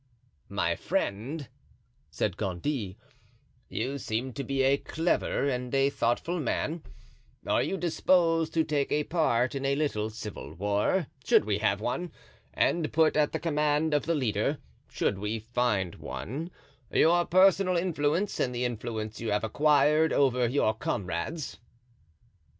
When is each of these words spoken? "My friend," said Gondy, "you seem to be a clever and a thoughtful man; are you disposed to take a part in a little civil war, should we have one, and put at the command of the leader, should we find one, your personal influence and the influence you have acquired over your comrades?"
"My 0.49 0.75
friend," 0.75 1.47
said 2.09 2.35
Gondy, 2.35 2.97
"you 3.69 3.99
seem 3.99 4.33
to 4.33 4.43
be 4.43 4.63
a 4.63 4.77
clever 4.77 5.47
and 5.47 5.71
a 5.75 5.91
thoughtful 5.91 6.39
man; 6.39 6.81
are 7.45 7.61
you 7.61 7.77
disposed 7.77 8.51
to 8.55 8.63
take 8.63 8.91
a 8.91 9.03
part 9.03 9.53
in 9.53 9.63
a 9.63 9.75
little 9.75 10.09
civil 10.09 10.55
war, 10.55 11.05
should 11.23 11.45
we 11.45 11.59
have 11.59 11.79
one, 11.81 12.11
and 12.51 12.91
put 12.91 13.15
at 13.15 13.31
the 13.31 13.37
command 13.39 13.93
of 13.93 14.07
the 14.07 14.15
leader, 14.15 14.57
should 14.89 15.19
we 15.19 15.37
find 15.37 15.93
one, 15.93 16.49
your 16.91 17.23
personal 17.23 17.77
influence 17.77 18.39
and 18.39 18.55
the 18.55 18.65
influence 18.65 19.21
you 19.21 19.29
have 19.29 19.43
acquired 19.43 20.11
over 20.11 20.47
your 20.47 20.73
comrades?" 20.73 21.59